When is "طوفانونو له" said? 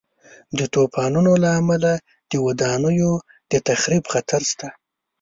0.73-1.49